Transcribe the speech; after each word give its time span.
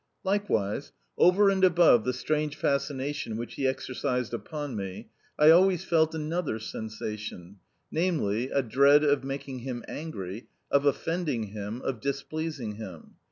Likewise, 0.23 0.91
over 1.15 1.51
and 1.51 1.63
above 1.63 2.05
the 2.05 2.11
strange 2.13 2.55
fascination 2.55 3.37
which 3.37 3.53
he 3.53 3.67
exercised 3.67 4.33
upon 4.33 4.75
me, 4.75 5.09
I 5.37 5.51
always 5.51 5.83
felt 5.85 6.15
another 6.15 6.57
sensation, 6.57 7.57
namely, 7.91 8.49
a 8.49 8.63
dread 8.63 9.03
of 9.03 9.23
making 9.23 9.59
him 9.59 9.85
angry, 9.87 10.47
of 10.71 10.87
offending 10.87 11.49
him, 11.49 11.83
of 11.83 11.99
displeasing 12.01 12.77
him. 12.77 13.13